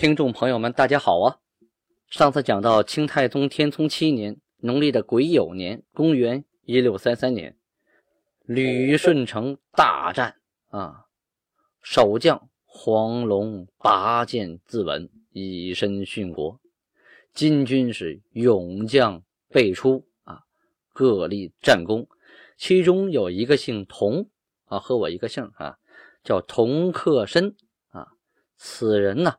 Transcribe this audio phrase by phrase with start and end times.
[0.00, 1.40] 听众朋友们，大家好啊！
[2.08, 6.44] 上次讲到清太宗天聪七年，农历的癸酉年，公元。
[6.62, 7.58] 一六三三年，
[8.44, 10.36] 旅顺城大战
[10.68, 11.06] 啊，
[11.82, 16.60] 守将黄龙拔剑自刎，以身殉国。
[17.34, 20.42] 金军是勇将辈出啊，
[20.92, 22.06] 各立战功。
[22.56, 24.30] 其中有一个姓童
[24.66, 25.78] 啊，和我一个姓啊，
[26.22, 27.56] 叫童克申
[27.88, 28.06] 啊。
[28.56, 29.38] 此人呢，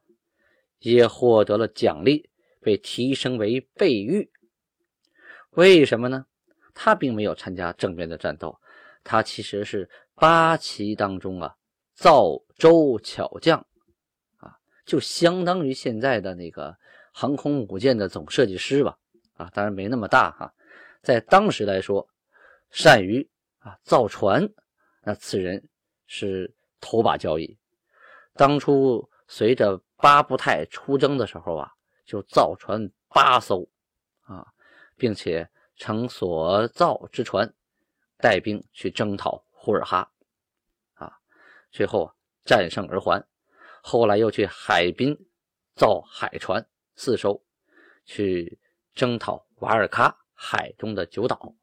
[0.79, 2.29] 也获得了奖励，
[2.61, 4.31] 被提升为备御。
[5.51, 6.25] 为什么呢？
[6.73, 8.57] 他并没有参加正面的战斗，
[9.03, 11.53] 他其实是八旗当中啊
[11.93, 13.59] 造舟巧匠，
[14.37, 14.55] 啊，
[14.85, 16.73] 就相当于现在的那个
[17.11, 18.97] 航空母舰的总设计师吧，
[19.33, 20.53] 啊，当然没那么大哈，
[21.01, 22.07] 在当时来说，
[22.69, 23.27] 善于
[23.57, 24.47] 啊造船，
[25.03, 25.67] 那此人
[26.07, 27.57] 是头把交椅。
[28.35, 31.71] 当初随着八部泰出征的时候啊，
[32.03, 33.69] 就造船八艘，
[34.21, 34.47] 啊，
[34.97, 35.47] 并且。
[35.81, 37.53] 乘所造之船，
[38.17, 40.11] 带兵去征讨呼尔哈，
[40.95, 41.17] 啊，
[41.71, 43.25] 最后战胜而还。
[43.81, 45.17] 后来又去海滨
[45.77, 47.41] 造海船四艘，
[48.03, 48.59] 去
[48.93, 51.55] 征讨瓦尔喀海中的九岛。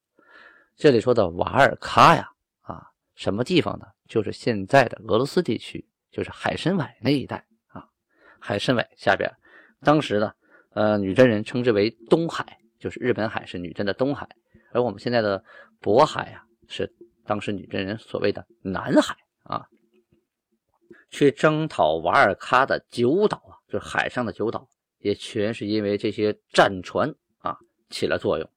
[0.77, 3.87] 这里说的瓦尔喀呀，啊，什么地方呢？
[4.09, 7.47] 就是现在的俄罗斯地区，就是海参崴那一带。
[8.47, 9.29] 海参崴下边，
[9.81, 10.33] 当时呢，
[10.75, 12.47] 呃，女真人称之为东海。
[12.79, 14.29] 就是日本海是女真的东海，
[14.71, 15.43] 而我们现在的
[15.81, 16.89] 渤海啊，是
[17.25, 19.67] 当时女真人所谓的南海啊。
[21.11, 24.69] 去征讨瓦尔喀的九岛啊，就是海上的九岛，
[24.99, 27.57] 也全是因为这些战船啊
[27.91, 28.49] 起了作用。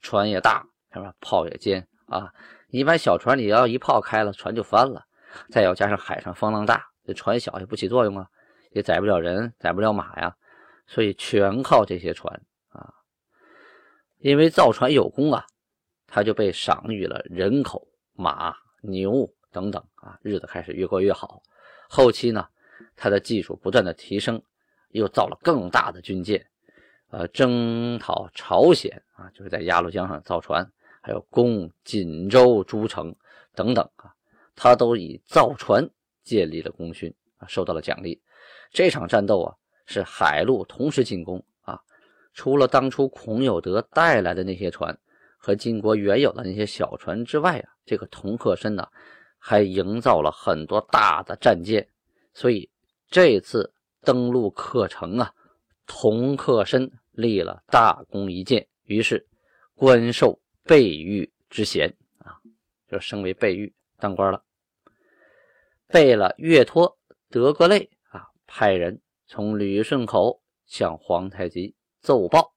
[0.00, 1.12] 船也大，是吧？
[1.20, 2.32] 炮也尖啊。
[2.70, 5.04] 一般小船你要一炮开了，船就翻了。
[5.50, 8.26] 再要加上海上风浪大，这船小也不起作用啊，
[8.70, 10.36] 也载不了人，载不了马呀。
[10.86, 12.40] 所以全靠这些船
[12.70, 12.94] 啊。
[14.18, 15.44] 因为造船有功啊，
[16.06, 21.42] 他就被赏予了人口、马、牛等等啊，日子开始越过越好。
[21.88, 22.48] 后期呢，
[22.96, 24.42] 他的技术不断的提升，
[24.90, 26.44] 又造了更大的军舰，
[27.10, 30.66] 呃，征讨朝鲜啊，就是在鸭绿江上造船，
[31.02, 33.14] 还有攻锦州诸城
[33.54, 34.12] 等等啊，
[34.56, 35.88] 他都以造船
[36.24, 38.20] 建立了功勋啊，受到了奖励。
[38.70, 39.54] 这场战斗啊，
[39.86, 41.80] 是海陆同时进攻啊。
[42.34, 44.96] 除了当初孔有德带来的那些船
[45.38, 48.86] 和金国原有的那些小船之外啊，这个童克申呢，
[49.38, 51.88] 还营造了很多大的战舰，
[52.34, 52.70] 所以
[53.08, 55.32] 这次登陆克城啊，
[55.86, 59.26] 童克申立了大功一件，于是
[59.74, 62.36] 官授备御之衔啊，
[62.88, 64.42] 就升为备御当官了。
[65.88, 66.98] 贝勒岳托
[67.30, 67.90] 德格类，
[68.48, 71.76] 派人从旅顺口向皇太极。
[72.00, 72.54] 奏报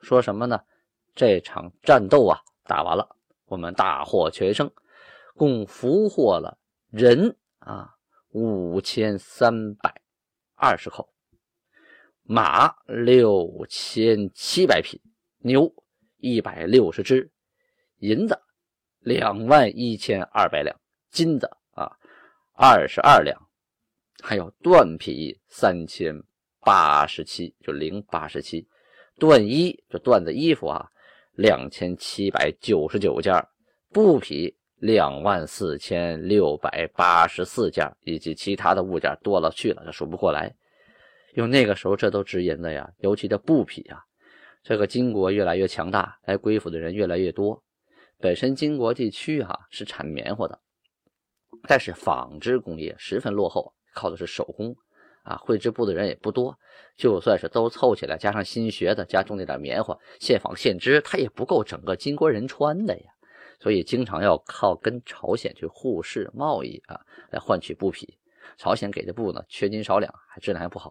[0.00, 0.60] 说什么呢？
[1.14, 4.70] 这场战斗啊，打完了，我们大获全胜，
[5.34, 6.58] 共俘获了
[6.88, 7.94] 人啊
[8.30, 9.94] 五千三百
[10.54, 11.12] 二十口，
[12.22, 15.00] 马六千七百匹，
[15.38, 15.70] 牛
[16.16, 17.30] 一百六十只，
[17.98, 18.40] 银子
[19.00, 20.80] 两万一千二百两，
[21.10, 21.98] 金子啊
[22.54, 23.49] 二十二两，
[24.22, 26.22] 还有缎匹三千。
[26.62, 28.68] 八十七就零八十七，
[29.18, 30.86] 缎衣就缎子衣服啊，
[31.32, 33.32] 两千七百九十九件，
[33.88, 40.54] 布匹两万四千六百八十四件，以及其他的物件多了去了，数不过来。
[41.32, 44.04] 用那个时候这都值银的呀，尤其的布匹啊。
[44.62, 47.64] 这个金国越来越强大，来归附的人越来越多。
[48.18, 50.60] 本身金国地区哈是产棉花的，
[51.66, 54.74] 但是纺织工业十分落后，靠的是手工。
[55.22, 56.58] 啊，会织布的人也不多，
[56.96, 63.04] 就算是都凑起来，加上新学的，加种那点棉花，现纺现织，它也不够整个金国人穿的呀。
[63.60, 66.98] 所以经常要靠跟朝鲜去互市贸易啊，
[67.28, 68.16] 来换取布匹。
[68.56, 70.90] 朝鲜给的布呢，缺斤少两，还质量还不好。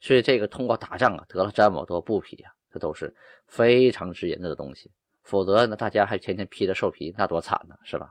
[0.00, 3.14] 所以这个通过打仗啊，得了这么多布匹啊，这都是
[3.46, 4.90] 非常值银子的东西。
[5.22, 8.10] 否则呢，大家还天天披着兽皮，那多惨呢，是吧？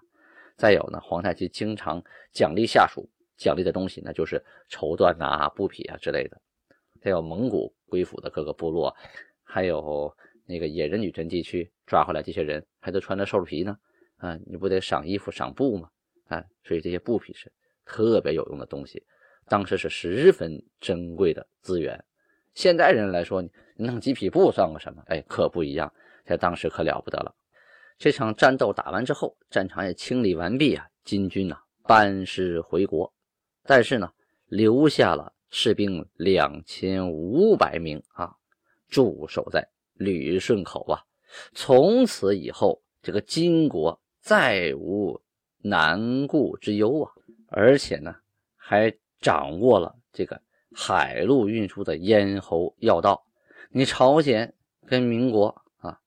[0.56, 2.01] 再有呢，皇太极经常
[2.31, 3.10] 奖励下属。
[3.38, 6.40] 奖励的东西，呢就是绸缎啊、布匹啊之类的。
[7.02, 8.96] 还有蒙古归附的各个部落，
[9.44, 10.16] 还有
[10.46, 13.78] 那个野人女真地区抓回来这些人，还都穿着兽皮呢。
[14.18, 15.90] 啊，你不得赏衣服、赏布吗？
[16.30, 17.52] 啊，所以这些布匹是
[17.84, 19.06] 特别有用的东西，
[19.48, 22.02] 当时是十分珍贵的资源。
[22.54, 23.44] 现代人来说，
[23.76, 25.04] 弄几匹布算个什么？
[25.08, 25.94] 哎，可不一样，
[26.24, 27.36] 在当时可了不得了。
[27.98, 33.14] 这场战斗打完之后，战场也清理完毕啊，金军呐班师回国，
[33.63, 34.12] 但是呢，
[34.48, 38.36] 留下了士兵两千五百名啊，
[38.89, 41.04] 驻守在旅顺口啊。
[41.54, 45.21] 从此以后，这个金国再无
[45.60, 47.12] 难顾之忧啊，
[47.48, 48.15] 而且呢，
[48.56, 50.42] 还掌握了这个。
[50.75, 53.27] 海陆运输的咽喉要道，
[53.69, 54.56] 你朝鲜
[54.88, 56.00] 跟民国啊，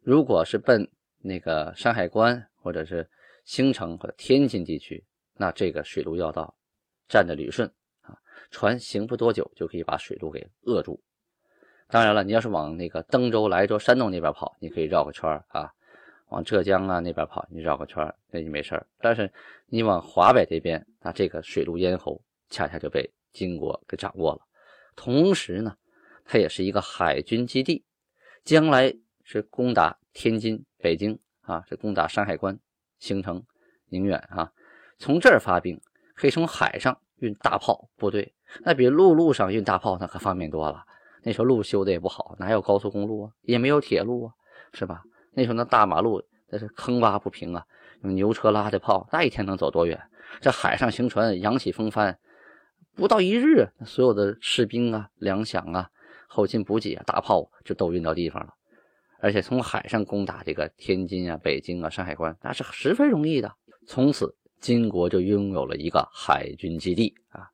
[0.00, 3.06] 如果是奔那个山海关或者是
[3.44, 5.04] 兴城或者天津地区，
[5.34, 6.54] 那这个水路要道
[7.08, 7.70] 站的旅顺
[8.02, 8.16] 啊，
[8.50, 11.02] 船行不多久就可以把水路给扼住。
[11.88, 15.70] 当然了，你要是往那个登州、莱州、山东那边跑，你可以绕个圈啊；
[16.28, 19.32] 往浙江啊那边跑，你绕个圈那就没事但是
[19.66, 23.10] 你往华北这边，那这个水路咽喉恰恰就被。
[23.32, 24.40] 金国给掌握了，
[24.94, 25.76] 同时呢，
[26.24, 27.84] 它也是一个海军基地，
[28.44, 32.58] 将来是攻打天津、北京啊，是攻打山海关、
[32.98, 33.44] 兴城、
[33.90, 34.50] 宁远啊，
[34.96, 35.78] 从这儿发兵，
[36.16, 38.34] 可以从海上运大炮部队，
[38.64, 40.82] 那比陆路上运大炮那可方便多了。
[41.22, 44.32] 那时候路修的也不好，哪有高速公路啊，也没有铁路啊，
[44.72, 45.02] 是吧？
[45.34, 47.64] 那时候那大马路那是坑洼不平啊，
[48.02, 50.00] 用牛车拉的炮，那一天能走多远？
[50.40, 52.18] 这海上行船，扬起风帆。
[52.94, 55.90] 不到一日，所有的士兵啊、粮饷啊、
[56.28, 58.54] 后勤补给啊、大炮就都运到地方了。
[59.18, 63.52] 而且从海上攻打这个天津啊、北京啊、山海关，那是十分容易的。
[63.86, 67.48] 从此，金国就拥有了一个海军基地啊，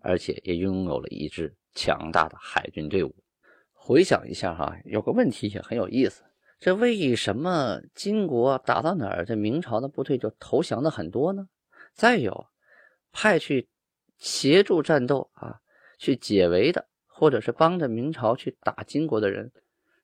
[0.00, 3.14] 而且也拥有了一支强大的海军队伍。
[3.72, 6.22] 回想一下哈，有个问题也很有意思：
[6.58, 11.48] 这为什么金国打到哪儿，这明朝的部队就投降的很多呢？
[11.94, 12.46] 再有，
[13.12, 13.68] 派去。
[14.18, 15.60] 协助战斗啊，
[15.98, 19.52] 去解围的，或者是帮着明朝去打金国的人，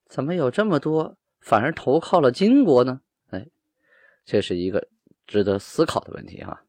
[0.06, 3.00] 怎么有这么多反而投靠了金国呢？
[3.30, 3.48] 哎，
[4.26, 4.86] 这是一个
[5.26, 6.62] 值得思考的问题哈。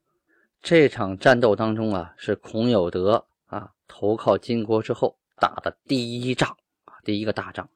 [0.62, 6.50] 这场战斗当中啊，是孔有德啊投靠金国之后打的第一仗
[6.86, 7.68] 啊，第一个大仗。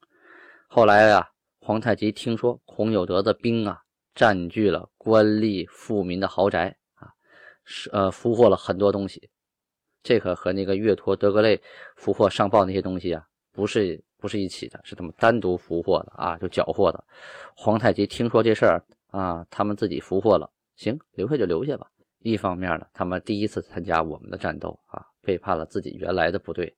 [0.68, 1.30] 后来啊，
[1.60, 3.82] 皇太极听说孔有德的兵啊
[4.16, 7.12] 占据了官吏富民的豪宅啊，
[7.66, 9.30] 是呃俘获了很多东西。
[10.04, 11.62] 这可和那个岳托、德格类
[11.98, 17.04] 俘获上报那些东西啊，不是不是一起的，是他们单独俘获的啊，就缴获的。
[17.54, 18.82] 皇太极听说这事儿
[19.12, 21.92] 啊，他们自己俘获了，行，留下就留下吧。
[22.20, 26.78] 一方面呢，他们第一次参加我们的战斗啊，背叛了自己原来的部队，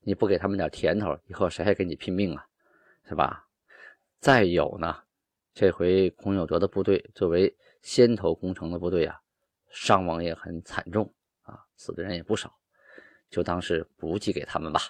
[0.00, 2.44] 你不给他们点甜头，以后谁还跟你拼命啊？
[3.06, 3.46] 是吧？
[4.18, 4.96] 再有呢，
[5.52, 9.20] 这回孔有德的部队作为先头攻城的部队啊，
[9.70, 11.12] 伤亡也很惨重
[11.42, 12.52] 啊，死的人也不少。
[13.30, 14.80] 就当是补给给他们吧。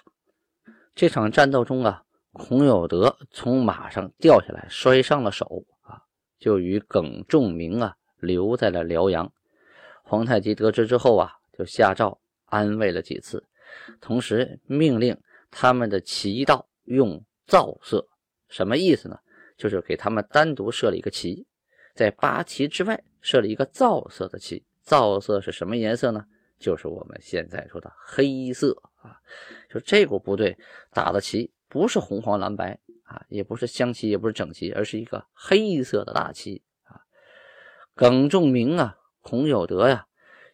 [0.93, 6.03] 这场战斗中啊，孔有德从马上掉下来，摔伤了手啊，
[6.37, 9.31] 就与耿仲明啊留在了辽阳。
[10.03, 13.43] 皇太极得知之后啊，就下诏安慰了几次，
[14.01, 15.17] 同时命令
[15.49, 18.07] 他们的旗道用皂色。
[18.47, 19.19] 什么意思呢？
[19.57, 21.47] 就是给他们单独设了一个旗，
[21.93, 24.63] 在八旗之外设了一个皂色的旗。
[24.83, 26.25] 皂色是什么颜色呢？
[26.59, 29.17] 就是我们现在说的黑色啊，
[29.69, 30.57] 就这股部队
[30.91, 36.61] 打的旗不是红黄蓝白啊，也不是镶旗，也不是整旗，而是一个黑色的大旗。
[37.95, 40.05] 耿仲明啊，孔有德呀，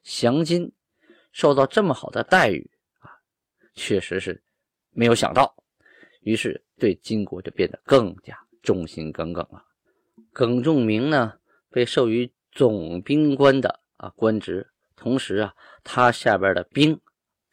[0.03, 0.71] 降金
[1.31, 2.69] 受到这么好的待遇
[2.99, 3.09] 啊，
[3.73, 4.43] 确实是
[4.91, 5.55] 没有想到，
[6.21, 9.65] 于是对金国就变得更加忠心耿耿了。
[10.31, 11.33] 耿仲明呢，
[11.71, 14.67] 被授予总兵官的啊官职。
[14.95, 17.01] 同时啊，他下边的兵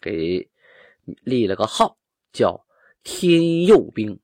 [0.03, 0.51] 给
[1.23, 1.97] 立了个号，
[2.31, 2.67] 叫
[3.03, 4.21] 天佑兵。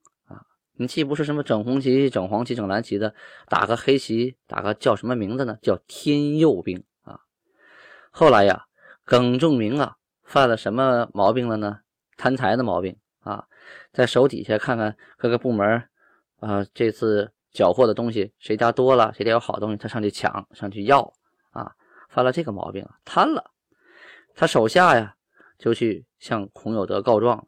[0.77, 3.13] 你既不是什么整红旗、整黄旗、整蓝旗的，
[3.47, 5.57] 打个黑旗，打个叫什么名字呢？
[5.61, 7.21] 叫天佑兵啊。
[8.11, 8.65] 后来呀，
[9.03, 11.79] 耿仲明啊犯了什么毛病了呢？
[12.17, 13.47] 贪财的毛病啊，
[13.91, 15.89] 在手底下看看各个部门
[16.39, 21.13] 啊，这次缴获的东西谁家多了，谁家有好东西，他上去抢，上去要
[21.51, 21.73] 啊。
[22.09, 23.51] 犯了这个毛病贪了。
[24.35, 25.15] 他手下呀，
[25.57, 27.47] 就去向孔有德告状。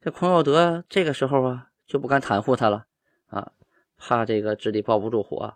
[0.00, 2.86] 这孔有德这个时候啊，就不敢袒护他了
[3.26, 3.50] 啊，
[3.96, 5.52] 怕这个纸里包不住火，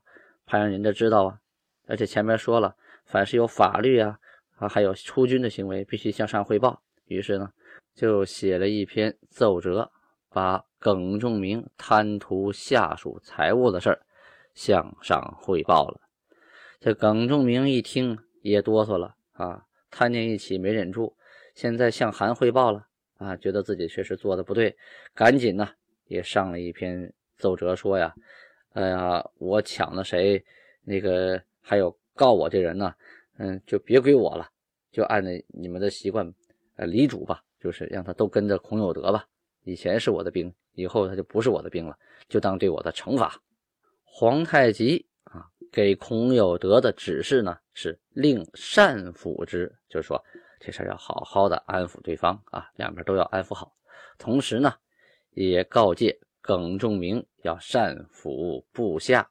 [0.47, 1.39] 怕让人家知道啊。
[1.87, 2.75] 而且前面说了，
[3.05, 4.19] 凡是有法律啊
[4.57, 6.83] 啊，还有出军的行为，必须向上汇报。
[7.05, 7.53] 于是呢，
[7.95, 9.93] 就写了一篇奏折，
[10.31, 14.01] 把耿仲明贪图下属财物的事儿
[14.55, 16.01] 向上汇报了。
[16.81, 21.15] 这耿仲明一听也哆嗦了啊，贪念一起没忍住，
[21.55, 22.87] 现在向韩汇报了
[23.19, 24.77] 啊，觉得自己确实做的不对，
[25.15, 25.69] 赶紧呢
[26.07, 28.15] 也上了一篇奏折，说呀，
[28.73, 30.45] 哎呀，我抢了谁，
[30.83, 32.95] 那个还有告我这人呢，
[33.39, 34.49] 嗯，就别归我了，
[34.91, 36.33] 就按照你们的习惯。
[36.77, 39.29] 呃，离主吧，就是让他都跟着孔有德吧。
[39.65, 41.95] 以前是我的兵，以后他就不是我的兵了，
[42.31, 43.39] 就当对我的惩罚。
[44.05, 50.19] 皇太极啊，给孔有德的指示呢是令善抚之，就是说
[50.59, 53.71] 这事要好好的安抚对方啊，两边都要安抚好。
[54.17, 54.75] 同时呢，
[55.35, 59.31] 也告诫耿仲明要善抚部下，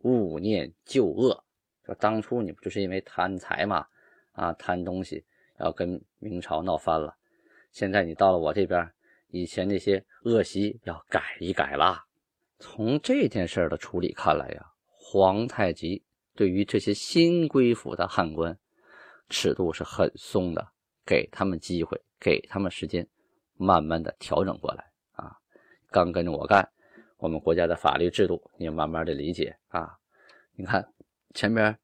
[0.00, 1.44] 勿念旧恶。
[1.84, 3.86] 说当初你不就是因为贪财嘛，
[4.32, 5.24] 啊，贪东西。
[5.58, 7.16] 要跟明朝闹翻了，
[7.72, 8.92] 现在你到了我这边，
[9.28, 12.04] 以前那些恶习要改一改啦。
[12.58, 18.58] 从这件事的处理看来呀，皇太极对于这些新归附的汉官，
[19.30, 20.72] 尺度是很松的，
[21.06, 23.08] 给他们机会，给他们时间，
[23.54, 24.84] 慢慢的调整过来。
[25.96, 26.68] 刚跟着我干，
[27.16, 29.96] 我们国家的法律制度，你慢慢的理解啊。
[30.54, 30.86] 你看
[31.32, 31.74] 前边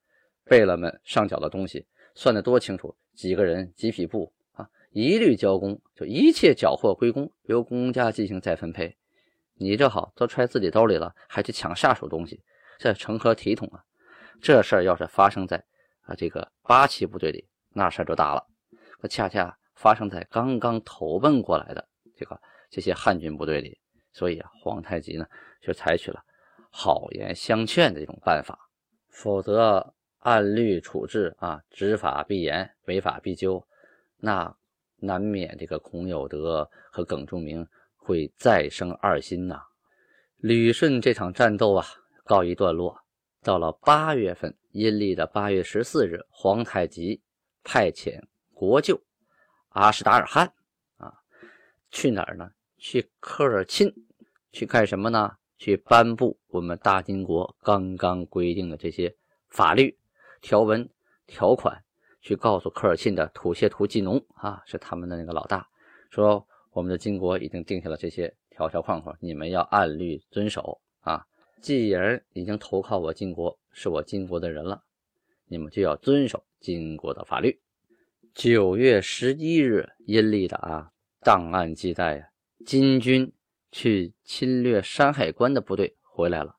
[0.44, 2.94] 贝勒们上缴的东西，算得多清楚。
[3.14, 8.94] 几个人几匹布啊，一律交公，就一切缴获归公，由公家进行再分配。
[9.54, 12.42] 你这好都揣自己兜里了，还去抢下属东西，
[12.78, 13.82] 这成何体统啊？
[14.42, 15.64] 这事儿要是发生在
[16.02, 18.46] 啊这个八旗部队里，那事儿就大了。
[19.00, 22.38] 可恰恰发生在刚刚投奔过来的这个
[22.70, 23.78] 这些汉军部队里，
[24.12, 25.26] 所以啊，皇太极呢
[25.60, 26.22] 就采取了
[26.70, 28.58] 好言相劝的这种办法，
[29.08, 29.94] 否则。
[30.24, 33.66] 按律处置啊，执法必严，违法必究，
[34.18, 34.56] 那
[34.98, 37.66] 难免这个孔有德和耿仲明
[37.96, 39.60] 会再生二心呐。
[40.36, 41.84] 旅顺这场战斗啊，
[42.22, 42.96] 告一段落。
[43.42, 47.20] 到了八月份，阴历的八月十四日，皇太极
[47.64, 48.22] 派遣
[48.54, 49.02] 国舅
[49.70, 50.54] 阿史达尔汗
[50.98, 51.12] 啊，
[51.90, 52.48] 去哪儿呢？
[52.82, 53.94] 去科尔沁，
[54.50, 55.36] 去干什么呢？
[55.56, 59.14] 去颁布我们大金国刚刚规定的这些
[59.48, 59.96] 法律。
[60.40, 60.90] 条文
[61.24, 61.84] 条款
[62.20, 65.68] 去告诉科尔沁的土谢图季农啊，是他们的那个老大，
[66.10, 71.24] 说我们的金国已经定下了这些条条框框，你们要按律遵守啊。
[71.60, 74.82] 既然已经投靠我金国，是我金国的人了，
[75.46, 77.60] 你们就要遵守金国的法律。
[78.34, 82.28] 九月十一日阴历的啊，档案记载呀，
[82.64, 83.32] 金军
[83.70, 86.56] 去侵略山海关的部队回来了，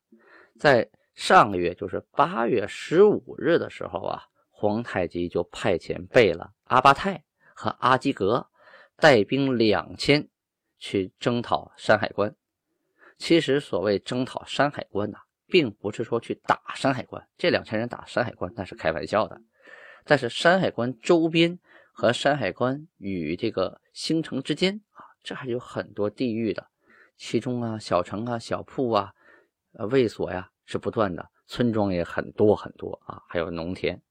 [0.59, 0.89] 在。
[1.15, 8.47] 上个月就是八月十五日的时候啊，皇太极就派遣贝勒阿巴泰和阿基格
[8.95, 10.27] 带兵两千
[10.79, 12.35] 去征讨山海关。
[13.19, 19.39] 其实所谓征讨山海关呐，并不是说去打山海关，这两千人打山海关那是开玩笑的。
[20.05, 21.59] 但是山海关周边
[21.93, 26.67] 和山海关与这个星城之间啊，这还有很多地域的，
[27.17, 29.13] 其中啊小城啊小铺啊，
[29.73, 30.49] 呃卫所呀。
[30.65, 34.01] 是不断的，村庄也很多很多啊，还有农田。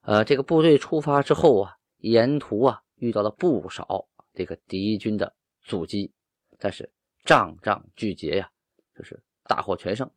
[0.00, 6.10] 呃，这个部队出发之后啊，沿途啊遇到了不少这个敌军的阻击，
[6.58, 6.90] 但是
[7.22, 8.50] 仗仗俱捷呀，
[8.96, 10.10] 就是大获全胜，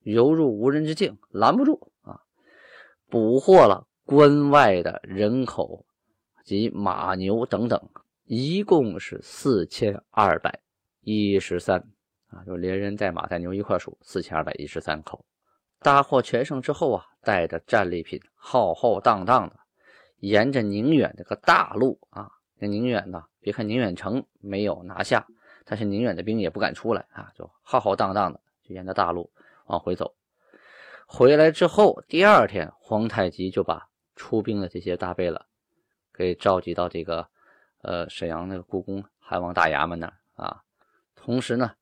[0.00, 2.20] 犹如无人之境，拦不住啊！
[3.08, 5.86] 捕获了关外的人口
[6.44, 7.88] 及马牛等等，
[8.24, 10.60] 一共是四千二百
[11.00, 11.84] 一十三。
[12.28, 15.22] 啊，就连人带马带牛一块数，四千二百一十三口，
[15.80, 19.56] 大获全胜之后啊，带着战利品浩浩荡荡的，
[20.20, 25.26] 沿着宁远这个大路啊，那宁远呢，别看宁远城没有拿下，
[25.66, 29.30] 但是宁远的兵也不敢出来啊，就浩浩荡荡的就沿着大路
[29.66, 30.14] 往回走。
[31.06, 35.44] 回来之后，第二天，皇太极就把出兵的这些大贝勒
[36.14, 37.28] 给召集到这个
[37.82, 40.62] 呃沈阳那个故宫汉王大衙门那儿啊，
[41.14, 41.72] 同时呢。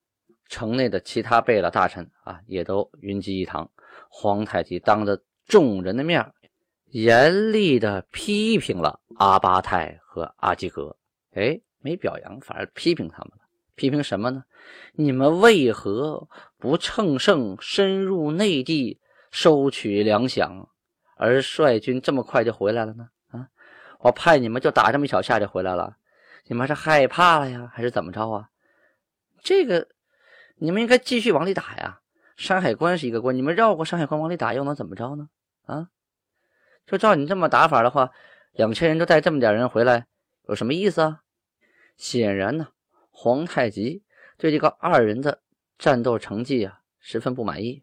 [0.49, 3.71] 城内的其他贝勒大臣啊，也都云集一堂。
[4.09, 6.29] 皇太极当着众人的面，
[6.87, 10.97] 严厉地批评了阿巴泰和阿基格。
[11.35, 13.45] 哎，没表扬，反而批评他们了。
[13.77, 14.43] 批评什么呢？
[14.95, 16.29] 你们为何
[16.59, 18.99] 不乘胜深入内地，
[19.31, 20.67] 收取粮饷，
[21.17, 23.09] 而率军这么快就回来了呢？
[24.01, 25.97] 我派你们就打这么一小下就回来了，
[26.47, 28.51] 你们是害怕了呀，还是怎么着啊？
[29.43, 29.89] 这个。
[30.63, 32.03] 你们应该继续往里打呀！
[32.37, 35.31] 山海关是一个关，你们绕过山海关往里打，又能怎么着呢？
[35.65, 35.89] 啊，
[36.87, 38.11] 就照你这么打法的话，
[38.53, 40.07] 两千人都带这么点人回来，
[40.49, 41.23] 有什么意思啊？
[41.97, 42.69] 显然呢，
[43.11, 44.05] 皇太极
[44.37, 45.41] 对这个二人的
[45.79, 47.83] 战斗成绩啊十分不满意，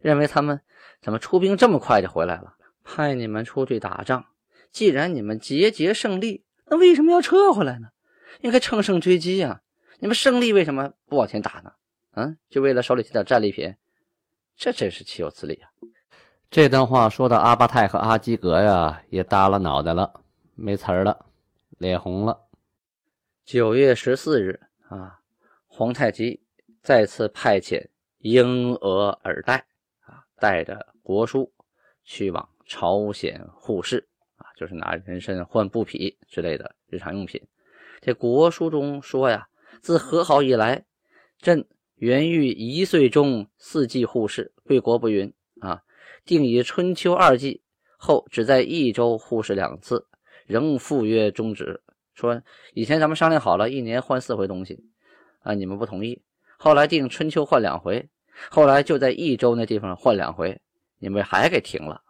[0.00, 0.60] 认为他们
[1.00, 2.56] 怎么出兵这么快就回来了？
[2.82, 4.26] 派你们出去打仗，
[4.76, 7.88] 既然你们节节胜利，那为什么要撤回来呢？
[8.42, 9.62] 应该乘胜追击呀！
[10.00, 11.72] 你们胜利为什么不往前打呢？
[12.10, 13.74] 嗯，就为了手里这点战利品，
[14.54, 15.70] 这真是岂有此理啊！
[16.50, 20.20] 这段话说的阿巴泰和阿基格呀，也耷拉脑袋了，
[20.54, 21.24] 没词儿了，
[21.78, 22.38] 脸红了。
[23.46, 25.20] 九月十四日啊，
[25.66, 26.38] 皇太极
[26.82, 27.82] 再次派遣
[28.18, 29.64] 英俄尔代
[30.00, 31.50] 啊，带着国书
[32.04, 34.15] 去往朝鲜互市啊，
[34.56, 37.40] 就是拿人参换布匹之类的日常用品。
[38.00, 39.46] 这国书中说呀，
[39.80, 40.84] 自和好以来，
[41.38, 45.82] 朕原欲一岁中四季互市，贵国不允啊。
[46.24, 47.62] 定以春秋二季
[47.96, 50.06] 后，只在益州互市两次，
[50.46, 51.80] 仍赴约终止。
[52.14, 52.42] 说
[52.74, 54.82] 以前咱们商量好了，一年换四回东西，
[55.40, 56.22] 啊，你们不同意。
[56.58, 58.08] 后来定春秋换两回，
[58.50, 60.60] 后来就在益州那地方换两回，
[60.98, 62.02] 你们还给停了？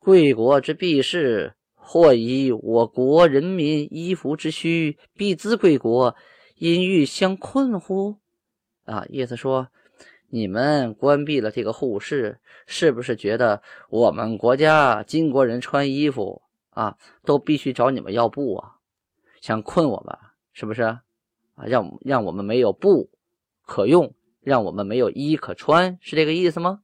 [0.00, 6.16] 贵国之必是，或以我国人民衣服之需，必资贵国，
[6.56, 8.16] 因欲相困乎？
[8.84, 9.68] 啊，意思说。
[10.32, 18.76] 你们关闭了这个护市，是不是觉得我们国家金国人穿衣服啊，都必须找你们要布啊？
[19.40, 20.16] 想困我们
[20.52, 21.02] 是不是啊？
[21.66, 23.10] 让让我们没有布
[23.66, 26.82] 可用，让我们没有衣可穿，是这个意思吗？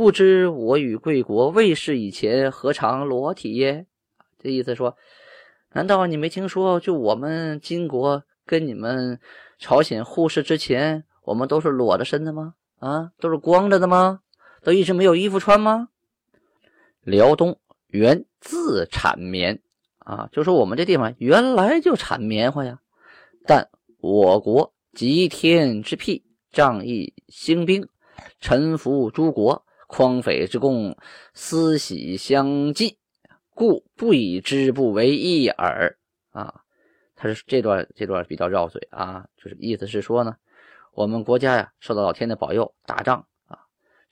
[0.00, 3.84] 不知我与贵国卫士以前何尝裸体耶？
[4.38, 4.96] 这意思说，
[5.74, 9.20] 难道你没听说，就我们金国跟你们
[9.58, 11.04] 朝鲜互市之前？
[11.20, 12.54] 我们都是裸着身的吗？
[12.78, 14.20] 啊，都是光着的吗？
[14.62, 15.90] 都一直没有衣服穿吗？
[17.02, 19.60] 辽东原自产棉
[19.98, 22.80] 啊，就说我们这地方原来就产棉花呀。
[23.44, 27.86] 但我国极天之辟，仗义兴兵，
[28.40, 30.96] 臣服诸国，匡匪之共，
[31.34, 32.96] 私喜相继，
[33.54, 35.98] 故不以织布为义耳。
[36.30, 36.60] 啊，
[37.16, 40.36] 他是这段这段比较绕嘴啊，就是意思是说呢。
[40.92, 43.58] 我们国家呀，受到老天的保佑，打仗啊，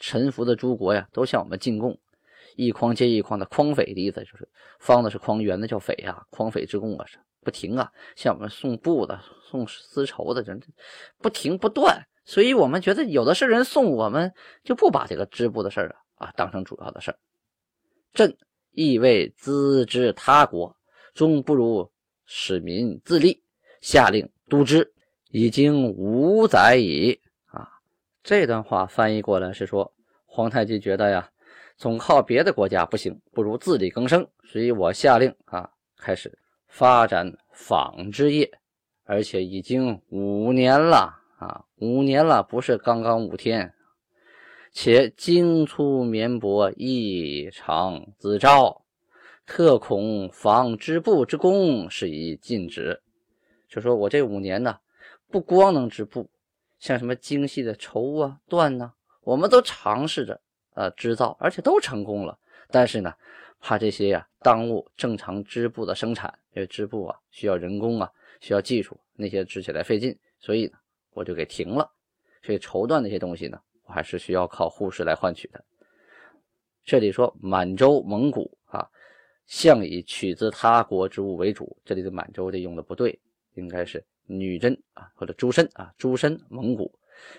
[0.01, 1.97] 臣服的诸国呀，都向我们进贡，
[2.57, 4.49] 一筐接一筐的匡匪的意思就是，
[4.81, 10.53] 方的是匡，圆的叫匪啊，匡匪之贡啊是不停啊，向我们送布的、送丝绸的，这
[11.19, 12.05] 不停不断。
[12.29, 17.19] 所以我们觉得有的是人送我们，就不把这个织布的事儿啊啊当成主要的事儿。
[18.13, 18.37] 朕
[18.73, 20.77] 亦为资之他国，
[21.15, 21.91] 终不如
[22.27, 23.43] 使民自立，
[23.81, 24.93] 下令督之。
[25.31, 27.67] 已经五载矣啊！
[28.23, 29.95] 这段话翻译过来是说，
[30.27, 31.31] 皇太极觉得呀，
[31.79, 38.51] 总靠别的国家不行，不如自力更生，所以我下令啊，开始发展纺织业，
[39.05, 43.73] 而且已经五年了啊，五年了，不是刚刚五天，
[44.73, 48.85] 且精粗绵薄，异常自招，
[49.47, 53.03] 特恐纺织布之功是以禁止。
[53.69, 54.79] 就说我这五年呢。
[55.31, 56.31] 不光能织布，
[56.79, 60.41] 像什么精细的绸啊、缎呐，我们都尝试着
[60.73, 62.39] 呃织造，而且都成功了。
[62.71, 63.13] 但是呢，
[63.61, 70.79] 怕这些呀耽误正常织布的生产，因为织布啊需要人工啊，需要技术，那些织起来费劲，所以呢
[71.19, 71.91] 我就给停了。
[72.43, 75.63] 所以绸缎那些东西呢，我还是需要靠护士来换取的。
[76.85, 78.89] 这里说满洲蒙古啊，
[79.47, 83.19] 向以取自他国之物为主，这里的满洲这用的不对，
[83.55, 84.03] 应该是。
[84.31, 86.95] 女真啊，或者诸身啊，诸身蒙古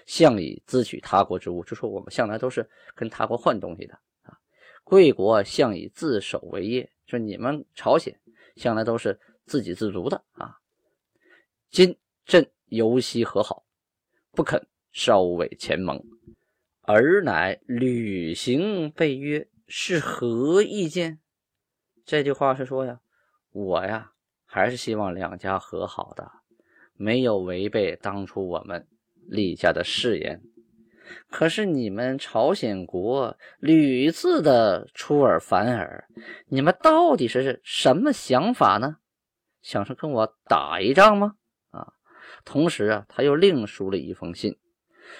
[0.07, 4.35] 向以自取他国之物，就说我们向来都是跟他国换东西的啊。
[4.83, 8.19] 贵国向以自守为业，说你们朝鲜
[8.55, 10.57] 向来都是自给自足的啊。
[11.69, 13.63] 今朕尤西和好，
[14.31, 16.01] 不肯稍违前盟，
[16.83, 21.19] 尔乃履行背约，是何意见？
[22.05, 22.99] 这句话是说呀，
[23.51, 24.11] 我呀
[24.45, 26.31] 还是希望两家和好的。
[26.95, 28.87] 没有违背当初我们
[29.27, 30.41] 立下的誓言，
[31.29, 36.07] 可是你们朝鲜国屡次的出尔反尔，
[36.47, 38.97] 你们到底是什么想法呢？
[39.61, 41.35] 想是跟我打一仗吗？
[42.45, 44.57] 同时啊，他又另书了一封信，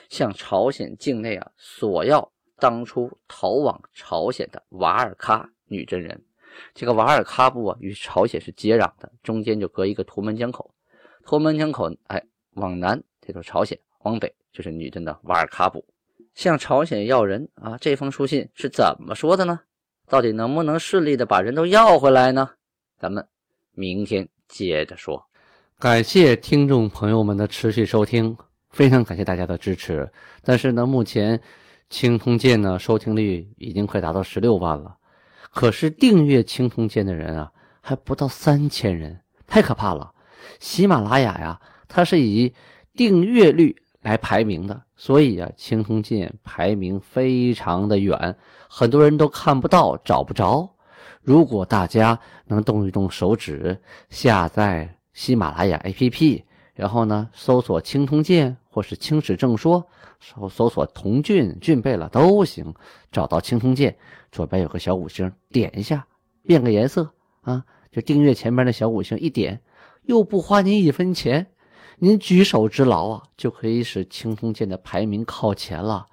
[0.10, 6.23] 向朝鲜境内啊索要当初逃往朝鲜的瓦尔喀女真人。
[6.73, 10.73] 这个瓦尔喀部啊与朝鲜是接壤的，中间就隔一个图门江口。
[11.25, 12.21] 图门江口，哎，
[12.55, 15.86] 往南这就是朝鲜，往北就是女真的瓦尔喀部。
[16.34, 19.62] 向朝鲜要人啊，这封书信是怎么说的呢？
[20.08, 22.51] 到底能不能顺利的把人都要回来呢？
[22.97, 23.27] 咱们
[23.71, 25.29] 明天接着说。
[25.80, 28.36] 感谢听众朋友们的持续收听，
[28.70, 30.12] 非常感谢大家的支持。
[30.44, 31.39] 但是呢，目前
[31.89, 34.98] 青铜剑呢收听率已经快达到十六万了，
[35.54, 40.12] 可是订阅青铜剑的人啊还不到三千人，太可怕了。
[40.60, 42.54] 喜马拉雅呀，它是以
[42.94, 48.36] 订阅率来排名的，所以啊，青铜剑排名非常的远，
[48.68, 50.70] 很多人都看不到、找不着。
[51.22, 59.86] 如果大家能动一动手指，下载喜马拉雅 APP，然后呢，搜索“青铜剑”或是“青史正说”，
[60.21, 62.73] 搜搜索“童俊俊贝了”都行，
[63.12, 63.97] 找到青铜剑，
[64.32, 66.08] 左边有个小五星，点一下，
[66.43, 69.62] 变个颜色啊，就订阅前面的小五星一点。
[70.03, 71.47] 又不花您一分钱，
[71.97, 76.08] 您举手之劳啊，就可以使青铜剑的排名靠前了。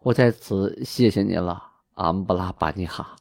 [0.00, 1.62] 我在此谢谢您了，
[1.94, 3.14] 安布拉巴尼哈。